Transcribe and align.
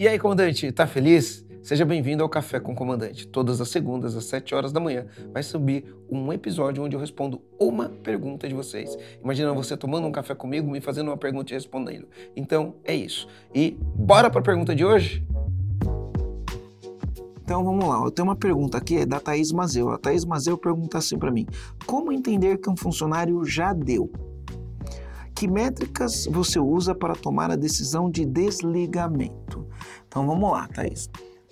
E 0.00 0.06
aí, 0.06 0.16
comandante, 0.16 0.70
tá 0.70 0.86
feliz? 0.86 1.44
Seja 1.60 1.84
bem-vindo 1.84 2.22
ao 2.22 2.28
Café 2.28 2.60
com 2.60 2.70
o 2.70 2.74
Comandante. 2.74 3.26
Todas 3.26 3.60
as 3.60 3.68
segundas, 3.68 4.14
às 4.14 4.26
7 4.26 4.54
horas 4.54 4.70
da 4.70 4.78
manhã, 4.78 5.06
vai 5.32 5.42
subir 5.42 5.92
um 6.08 6.32
episódio 6.32 6.84
onde 6.84 6.94
eu 6.94 7.00
respondo 7.00 7.42
uma 7.58 7.88
pergunta 7.88 8.46
de 8.46 8.54
vocês. 8.54 8.96
Imagina 9.20 9.52
você 9.52 9.76
tomando 9.76 10.06
um 10.06 10.12
café 10.12 10.36
comigo, 10.36 10.70
me 10.70 10.80
fazendo 10.80 11.08
uma 11.08 11.16
pergunta 11.16 11.52
e 11.52 11.54
respondendo. 11.54 12.06
Então, 12.36 12.76
é 12.84 12.94
isso. 12.94 13.26
E 13.52 13.76
bora 13.96 14.30
para 14.30 14.38
a 14.38 14.44
pergunta 14.44 14.72
de 14.72 14.84
hoje? 14.84 15.26
Então 17.42 17.64
vamos 17.64 17.84
lá, 17.84 18.00
eu 18.04 18.10
tenho 18.12 18.28
uma 18.28 18.36
pergunta 18.36 18.78
aqui, 18.78 18.98
é 18.98 19.06
da 19.06 19.18
Thaís 19.18 19.50
Mazeu. 19.50 19.90
A 19.90 19.98
Thaís 19.98 20.24
Mazeu 20.24 20.56
pergunta 20.56 20.98
assim 20.98 21.18
para 21.18 21.32
mim: 21.32 21.44
Como 21.86 22.12
entender 22.12 22.58
que 22.58 22.70
um 22.70 22.76
funcionário 22.76 23.44
já 23.44 23.72
deu? 23.72 24.12
Que 25.34 25.48
métricas 25.48 26.26
você 26.26 26.60
usa 26.60 26.94
para 26.94 27.16
tomar 27.16 27.50
a 27.50 27.56
decisão 27.56 28.08
de 28.08 28.24
desligamento? 28.24 29.67
Então 30.06 30.26
vamos 30.26 30.50
lá, 30.50 30.68
Thaís. 30.68 31.08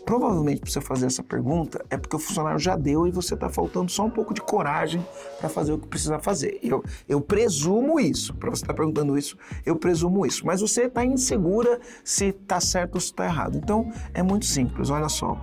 Provavelmente 0.06 0.60
para 0.60 0.70
você 0.70 0.80
fazer 0.80 1.06
essa 1.06 1.22
pergunta 1.22 1.84
é 1.90 1.96
porque 1.96 2.14
o 2.14 2.18
funcionário 2.20 2.60
já 2.60 2.76
deu 2.76 3.08
e 3.08 3.10
você 3.10 3.34
está 3.34 3.50
faltando 3.50 3.90
só 3.90 4.04
um 4.04 4.10
pouco 4.10 4.32
de 4.32 4.40
coragem 4.40 5.04
para 5.40 5.48
fazer 5.48 5.72
o 5.72 5.78
que 5.78 5.88
precisa 5.88 6.20
fazer. 6.20 6.60
Eu, 6.62 6.84
eu 7.08 7.20
presumo 7.20 7.98
isso, 7.98 8.32
para 8.34 8.48
você 8.48 8.62
estar 8.62 8.72
tá 8.72 8.76
perguntando 8.76 9.18
isso, 9.18 9.36
eu 9.64 9.74
presumo 9.74 10.24
isso. 10.24 10.46
Mas 10.46 10.60
você 10.60 10.84
está 10.84 11.04
insegura 11.04 11.80
se 12.04 12.26
está 12.26 12.60
certo 12.60 12.94
ou 12.94 13.00
se 13.00 13.08
está 13.08 13.24
errado. 13.24 13.58
Então 13.58 13.90
é 14.14 14.22
muito 14.22 14.46
simples, 14.46 14.90
olha 14.90 15.08
só. 15.08 15.36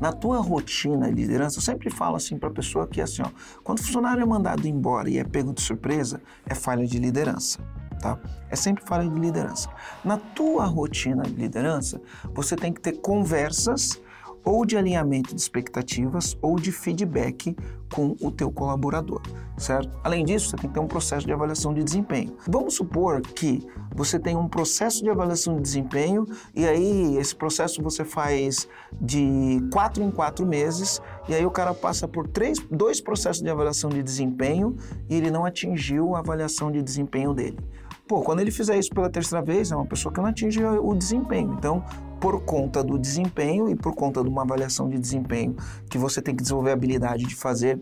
Na 0.00 0.12
tua 0.12 0.38
rotina 0.40 1.08
de 1.08 1.14
liderança, 1.14 1.58
eu 1.58 1.62
sempre 1.62 1.90
falo 1.90 2.16
assim 2.16 2.38
para 2.38 2.48
a 2.48 2.52
pessoa 2.52 2.86
que 2.86 3.02
é 3.02 3.04
assim, 3.04 3.20
ó, 3.20 3.28
quando 3.62 3.80
o 3.80 3.82
funcionário 3.82 4.22
é 4.22 4.26
mandado 4.26 4.66
embora 4.66 5.10
e 5.10 5.18
é 5.18 5.24
pego 5.24 5.52
de 5.52 5.60
surpresa, 5.60 6.22
é 6.46 6.54
falha 6.54 6.86
de 6.86 6.98
liderança. 6.98 7.58
Tá? 8.00 8.18
É 8.48 8.56
sempre 8.56 8.84
falha 8.84 9.08
de 9.08 9.18
liderança. 9.18 9.68
Na 10.04 10.16
tua 10.16 10.64
rotina 10.66 11.22
de 11.24 11.34
liderança, 11.34 12.00
você 12.32 12.54
tem 12.54 12.72
que 12.72 12.80
ter 12.80 12.92
conversas 13.00 14.00
ou 14.44 14.64
de 14.64 14.76
alinhamento 14.76 15.34
de 15.34 15.40
expectativas 15.40 16.36
ou 16.40 16.56
de 16.56 16.72
feedback 16.72 17.54
com 17.92 18.16
o 18.20 18.30
teu 18.30 18.50
colaborador, 18.50 19.20
certo? 19.58 19.98
Além 20.02 20.24
disso, 20.24 20.48
você 20.48 20.56
tem 20.56 20.68
que 20.68 20.74
ter 20.74 20.80
um 20.80 20.86
processo 20.86 21.26
de 21.26 21.32
avaliação 21.32 21.74
de 21.74 21.82
desempenho. 21.82 22.34
Vamos 22.46 22.74
supor 22.74 23.20
que 23.20 23.66
você 23.94 24.18
tem 24.18 24.36
um 24.36 24.48
processo 24.48 25.02
de 25.02 25.10
avaliação 25.10 25.56
de 25.56 25.62
desempenho 25.62 26.26
e 26.54 26.66
aí 26.66 27.16
esse 27.16 27.34
processo 27.34 27.82
você 27.82 28.04
faz 28.04 28.68
de 29.00 29.60
quatro 29.72 30.02
em 30.02 30.10
quatro 30.10 30.46
meses 30.46 31.00
e 31.28 31.34
aí 31.34 31.44
o 31.44 31.50
cara 31.50 31.74
passa 31.74 32.08
por 32.08 32.26
três, 32.26 32.58
dois 32.70 33.00
processos 33.00 33.42
de 33.42 33.50
avaliação 33.50 33.90
de 33.90 34.02
desempenho 34.02 34.76
e 35.10 35.14
ele 35.14 35.30
não 35.30 35.44
atingiu 35.44 36.14
a 36.14 36.20
avaliação 36.20 36.70
de 36.70 36.82
desempenho 36.82 37.34
dele. 37.34 37.58
Pô, 38.08 38.22
quando 38.22 38.40
ele 38.40 38.50
fizer 38.50 38.78
isso 38.78 38.88
pela 38.88 39.10
terceira 39.10 39.44
vez, 39.44 39.70
é 39.70 39.76
uma 39.76 39.84
pessoa 39.84 40.10
que 40.10 40.18
não 40.18 40.26
atinge 40.26 40.64
o 40.64 40.94
desempenho. 40.94 41.54
Então, 41.58 41.84
por 42.18 42.40
conta 42.40 42.82
do 42.82 42.98
desempenho 42.98 43.68
e 43.68 43.76
por 43.76 43.94
conta 43.94 44.22
de 44.22 44.30
uma 44.30 44.42
avaliação 44.42 44.88
de 44.88 44.98
desempenho 44.98 45.54
que 45.90 45.98
você 45.98 46.22
tem 46.22 46.34
que 46.34 46.42
desenvolver 46.42 46.70
a 46.70 46.72
habilidade 46.72 47.24
de 47.26 47.36
fazer 47.36 47.78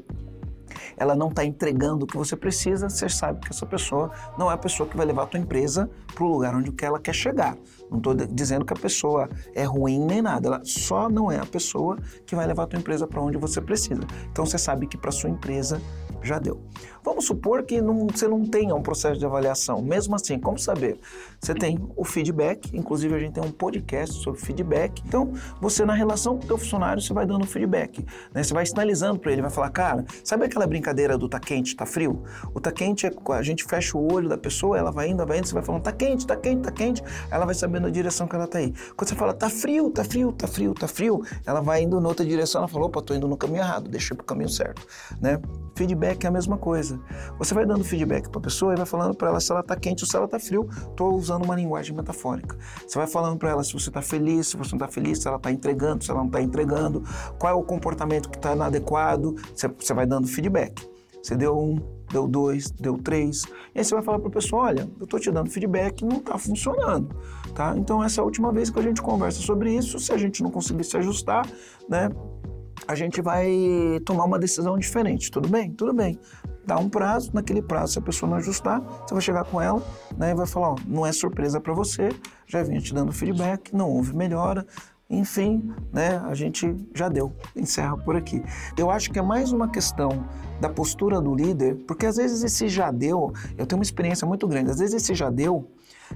ela 0.96 1.14
não 1.14 1.28
está 1.28 1.44
entregando 1.44 2.04
o 2.04 2.06
que 2.06 2.16
você 2.16 2.36
precisa, 2.36 2.88
você 2.88 3.08
sabe 3.08 3.40
que 3.40 3.50
essa 3.50 3.66
pessoa 3.66 4.10
não 4.38 4.50
é 4.50 4.54
a 4.54 4.58
pessoa 4.58 4.88
que 4.88 4.96
vai 4.96 5.06
levar 5.06 5.24
a 5.24 5.26
tua 5.26 5.40
empresa 5.40 5.90
para 6.14 6.24
o 6.24 6.28
lugar 6.28 6.54
onde 6.54 6.72
ela 6.82 6.98
quer 6.98 7.14
chegar. 7.14 7.56
Não 7.90 7.98
estou 7.98 8.14
dizendo 8.14 8.64
que 8.64 8.72
a 8.72 8.76
pessoa 8.76 9.28
é 9.54 9.64
ruim 9.64 9.98
nem 9.98 10.22
nada, 10.22 10.48
ela 10.48 10.60
só 10.64 11.08
não 11.08 11.30
é 11.30 11.38
a 11.38 11.46
pessoa 11.46 11.98
que 12.24 12.34
vai 12.34 12.46
levar 12.46 12.64
a 12.64 12.66
tua 12.66 12.78
empresa 12.78 13.06
para 13.06 13.20
onde 13.20 13.36
você 13.38 13.60
precisa. 13.60 14.00
Então 14.30 14.44
você 14.44 14.58
sabe 14.58 14.86
que 14.86 14.96
para 14.96 15.10
sua 15.10 15.30
empresa 15.30 15.80
já 16.26 16.38
deu. 16.38 16.60
Vamos 17.06 17.24
supor 17.24 17.62
que 17.62 17.80
não, 17.80 18.08
você 18.08 18.26
não 18.26 18.44
tenha 18.44 18.74
um 18.74 18.82
processo 18.82 19.18
de 19.18 19.24
avaliação. 19.24 19.80
Mesmo 19.80 20.16
assim, 20.16 20.40
como 20.40 20.58
saber? 20.58 20.98
Você 21.40 21.54
tem 21.54 21.78
o 21.94 22.04
feedback, 22.04 22.76
inclusive 22.76 23.14
a 23.14 23.18
gente 23.20 23.34
tem 23.34 23.44
um 23.44 23.50
podcast 23.50 24.16
sobre 24.22 24.40
feedback. 24.40 25.00
Então, 25.06 25.32
você 25.60 25.84
na 25.84 25.94
relação 25.94 26.36
com 26.36 26.44
o 26.44 26.46
teu 26.48 26.58
funcionário, 26.58 27.00
você 27.00 27.12
vai 27.12 27.24
dando 27.24 27.46
feedback. 27.46 28.04
Né? 28.34 28.42
Você 28.42 28.52
vai 28.52 28.66
sinalizando 28.66 29.20
para 29.20 29.30
ele, 29.30 29.40
vai 29.40 29.50
falar, 29.50 29.70
cara, 29.70 30.04
sabe 30.24 30.46
aquela 30.46 30.66
brincadeira 30.66 31.16
do 31.16 31.28
tá 31.28 31.38
quente, 31.38 31.76
tá 31.76 31.86
frio? 31.86 32.24
O 32.52 32.60
tá 32.60 32.72
quente 32.72 33.06
é 33.06 33.12
a 33.32 33.42
gente 33.42 33.64
fecha 33.64 33.96
o 33.96 34.12
olho 34.12 34.28
da 34.28 34.36
pessoa, 34.36 34.76
ela 34.76 34.90
vai 34.90 35.08
indo, 35.08 35.24
vai 35.24 35.38
indo, 35.38 35.46
você 35.46 35.54
vai 35.54 35.62
falando, 35.62 35.82
tá 35.82 35.92
quente, 35.92 36.26
tá 36.26 36.34
quente, 36.34 36.62
tá 36.62 36.72
quente, 36.72 37.02
ela 37.30 37.44
vai 37.44 37.54
sabendo 37.54 37.86
a 37.86 37.90
direção 37.90 38.26
que 38.26 38.34
ela 38.34 38.48
tá 38.48 38.58
aí. 38.58 38.74
Quando 38.96 39.08
você 39.08 39.14
fala, 39.14 39.32
tá 39.32 39.48
frio, 39.48 39.90
tá 39.90 40.04
frio, 40.04 40.32
tá 40.32 40.48
frio, 40.48 40.74
tá 40.74 40.88
frio, 40.88 41.22
ela 41.46 41.60
vai 41.60 41.82
indo 41.82 42.00
noutra 42.00 42.26
direção, 42.26 42.62
ela 42.62 42.68
falou, 42.68 42.88
opa, 42.88 43.00
tô 43.00 43.14
indo 43.14 43.28
no 43.28 43.36
caminho 43.36 43.60
errado, 43.60 43.88
deixa 43.88 44.12
eu 44.12 44.16
pro 44.16 44.26
caminho 44.26 44.48
certo, 44.48 44.84
né? 45.20 45.40
Feedback 45.76 46.24
é 46.24 46.28
a 46.28 46.30
mesma 46.30 46.56
coisa. 46.56 46.98
Você 47.38 47.52
vai 47.52 47.66
dando 47.66 47.84
feedback 47.84 48.30
para 48.30 48.40
a 48.40 48.42
pessoa 48.42 48.72
e 48.72 48.76
vai 48.76 48.86
falando 48.86 49.14
para 49.14 49.28
ela 49.28 49.40
se 49.40 49.52
ela 49.52 49.60
está 49.60 49.76
quente 49.76 50.04
ou 50.04 50.08
se 50.08 50.16
ela 50.16 50.24
está 50.24 50.40
frio. 50.40 50.66
Estou 50.90 51.14
usando 51.14 51.44
uma 51.44 51.54
linguagem 51.54 51.94
metafórica. 51.94 52.56
Você 52.86 52.98
vai 52.98 53.06
falando 53.06 53.38
para 53.38 53.50
ela 53.50 53.62
se 53.62 53.74
você 53.74 53.90
está 53.90 54.00
feliz, 54.00 54.48
se 54.48 54.56
você 54.56 54.70
não 54.70 54.78
está 54.78 54.88
feliz, 54.88 55.20
se 55.20 55.28
ela 55.28 55.36
está 55.36 55.52
entregando, 55.52 56.02
se 56.02 56.10
ela 56.10 56.20
não 56.20 56.28
está 56.28 56.40
entregando, 56.40 57.02
qual 57.38 57.52
é 57.52 57.54
o 57.54 57.62
comportamento 57.62 58.30
que 58.30 58.38
está 58.38 58.54
inadequado. 58.54 59.36
Você, 59.54 59.68
você 59.68 59.92
vai 59.92 60.06
dando 60.06 60.26
feedback. 60.26 60.88
Você 61.22 61.36
deu 61.36 61.58
um, 61.58 61.76
deu 62.10 62.26
dois, 62.26 62.70
deu 62.70 62.96
três. 62.96 63.42
E 63.74 63.78
aí 63.78 63.84
você 63.84 63.94
vai 63.94 64.02
falar 64.02 64.18
para 64.18 64.28
a 64.28 64.32
pessoa: 64.32 64.62
olha, 64.62 64.88
eu 64.98 65.04
estou 65.04 65.20
te 65.20 65.30
dando 65.30 65.50
feedback, 65.50 66.04
não 66.04 66.18
está 66.18 66.38
funcionando. 66.38 67.14
Tá? 67.54 67.74
Então, 67.76 68.02
essa 68.02 68.20
é 68.20 68.22
a 68.22 68.24
última 68.24 68.52
vez 68.52 68.70
que 68.70 68.78
a 68.78 68.82
gente 68.82 69.02
conversa 69.02 69.40
sobre 69.40 69.74
isso. 69.74 69.98
Se 69.98 70.12
a 70.12 70.16
gente 70.16 70.42
não 70.42 70.50
conseguir 70.50 70.84
se 70.84 70.96
ajustar, 70.96 71.46
né, 71.88 72.08
a 72.86 72.94
gente 72.94 73.20
vai 73.20 73.48
tomar 74.04 74.24
uma 74.24 74.38
decisão 74.38 74.78
diferente. 74.78 75.30
Tudo 75.30 75.48
bem? 75.48 75.72
Tudo 75.72 75.92
bem. 75.92 76.18
Dá 76.64 76.76
um 76.78 76.88
prazo, 76.88 77.30
naquele 77.32 77.62
prazo, 77.62 77.92
se 77.92 77.98
a 78.00 78.02
pessoa 78.02 78.28
não 78.28 78.38
ajustar, 78.38 78.80
você 78.80 79.14
vai 79.14 79.22
chegar 79.22 79.44
com 79.44 79.60
ela 79.60 79.80
né, 80.16 80.32
e 80.32 80.34
vai 80.34 80.46
falar: 80.46 80.70
ó, 80.70 80.76
não 80.86 81.06
é 81.06 81.12
surpresa 81.12 81.60
para 81.60 81.72
você, 81.72 82.08
já 82.46 82.62
vinha 82.62 82.80
te 82.80 82.92
dando 82.92 83.12
feedback, 83.12 83.74
não 83.74 83.88
houve 83.88 84.14
melhora. 84.16 84.66
Enfim, 85.08 85.72
né, 85.92 86.20
a 86.26 86.34
gente 86.34 86.74
já 86.92 87.08
deu, 87.08 87.32
encerra 87.54 87.96
por 87.96 88.16
aqui. 88.16 88.42
Eu 88.76 88.90
acho 88.90 89.12
que 89.12 89.18
é 89.20 89.22
mais 89.22 89.52
uma 89.52 89.68
questão 89.68 90.26
da 90.60 90.68
postura 90.68 91.20
do 91.20 91.34
líder, 91.34 91.76
porque 91.86 92.06
às 92.06 92.16
vezes 92.16 92.42
esse 92.42 92.68
já 92.68 92.90
deu, 92.90 93.32
eu 93.56 93.66
tenho 93.66 93.78
uma 93.78 93.84
experiência 93.84 94.26
muito 94.26 94.46
grande, 94.46 94.70
às 94.70 94.78
vezes 94.78 94.94
esse 94.94 95.14
já 95.14 95.30
deu 95.30 95.70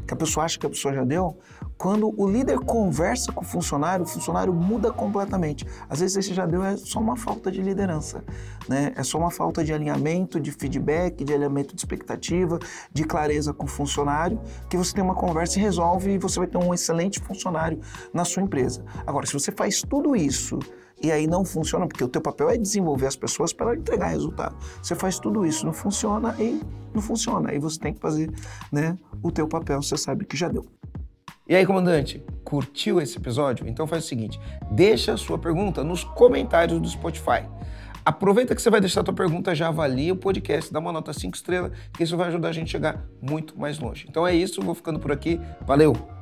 que 0.06 0.14
a 0.14 0.16
pessoa 0.16 0.44
acha 0.44 0.58
que 0.58 0.66
a 0.66 0.70
pessoa 0.70 0.94
já 0.94 1.04
deu, 1.04 1.38
quando 1.76 2.12
o 2.16 2.28
líder 2.28 2.58
conversa 2.60 3.32
com 3.32 3.40
o 3.40 3.44
funcionário, 3.44 4.04
o 4.04 4.08
funcionário 4.08 4.52
muda 4.52 4.92
completamente. 4.92 5.66
Às 5.88 6.00
vezes 6.00 6.16
esse 6.16 6.34
já 6.34 6.46
deu 6.46 6.62
é 6.62 6.76
só 6.76 7.00
uma 7.00 7.16
falta 7.16 7.50
de 7.50 7.62
liderança, 7.62 8.22
né? 8.68 8.92
É 8.96 9.02
só 9.02 9.18
uma 9.18 9.30
falta 9.30 9.64
de 9.64 9.72
alinhamento, 9.72 10.38
de 10.38 10.52
feedback, 10.52 11.24
de 11.24 11.32
alinhamento 11.32 11.74
de 11.74 11.80
expectativa, 11.80 12.58
de 12.92 13.04
clareza 13.04 13.52
com 13.52 13.64
o 13.64 13.68
funcionário, 13.68 14.40
que 14.68 14.76
você 14.76 14.94
tem 14.94 15.02
uma 15.02 15.14
conversa 15.14 15.58
e 15.58 15.62
resolve 15.62 16.12
e 16.12 16.18
você 16.18 16.38
vai 16.38 16.48
ter 16.48 16.58
um 16.58 16.72
excelente 16.72 17.18
funcionário 17.20 17.80
na 18.12 18.24
sua 18.24 18.42
empresa. 18.42 18.84
Agora, 19.06 19.26
se 19.26 19.32
você 19.32 19.50
faz 19.50 19.82
tudo 19.82 20.14
isso 20.14 20.58
e 21.02 21.10
aí 21.10 21.26
não 21.26 21.44
funciona, 21.44 21.86
porque 21.86 22.04
o 22.04 22.08
teu 22.08 22.20
papel 22.20 22.50
é 22.50 22.56
desenvolver 22.56 23.06
as 23.06 23.16
pessoas 23.16 23.52
para 23.52 23.74
entregar 23.74 24.08
resultado. 24.08 24.56
Você 24.82 24.94
faz 24.94 25.18
tudo 25.18 25.46
isso, 25.46 25.64
não 25.64 25.72
funciona 25.72 26.34
e 26.38 26.60
não 26.94 27.00
funciona. 27.00 27.50
Aí 27.50 27.58
você 27.58 27.78
tem 27.78 27.94
que 27.94 28.00
fazer 28.00 28.30
né, 28.70 28.96
o 29.22 29.30
teu 29.30 29.48
papel, 29.48 29.82
você 29.82 29.96
sabe 29.96 30.24
que 30.24 30.36
já 30.36 30.48
deu. 30.48 30.66
E 31.48 31.56
aí, 31.56 31.66
comandante, 31.66 32.22
curtiu 32.44 33.00
esse 33.00 33.18
episódio? 33.18 33.66
Então 33.66 33.86
faz 33.86 34.04
o 34.04 34.06
seguinte, 34.06 34.38
deixa 34.70 35.14
a 35.14 35.16
sua 35.16 35.38
pergunta 35.38 35.82
nos 35.82 36.04
comentários 36.04 36.80
do 36.80 36.88
Spotify. 36.88 37.44
Aproveita 38.04 38.54
que 38.54 38.62
você 38.62 38.70
vai 38.70 38.80
deixar 38.80 39.00
a 39.00 39.04
tua 39.04 39.14
pergunta, 39.14 39.54
já 39.54 39.68
avalia 39.68 40.12
o 40.12 40.16
podcast, 40.16 40.72
dá 40.72 40.78
uma 40.78 40.92
nota 40.92 41.12
5 41.12 41.36
estrelas, 41.36 41.72
que 41.92 42.02
isso 42.02 42.16
vai 42.16 42.28
ajudar 42.28 42.48
a 42.48 42.52
gente 42.52 42.68
a 42.68 42.70
chegar 42.70 43.04
muito 43.20 43.58
mais 43.58 43.78
longe. 43.78 44.06
Então 44.08 44.26
é 44.26 44.34
isso, 44.34 44.62
vou 44.62 44.74
ficando 44.74 44.98
por 44.98 45.12
aqui. 45.12 45.40
Valeu! 45.66 46.19